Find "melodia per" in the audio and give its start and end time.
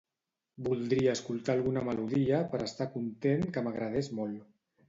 1.89-2.65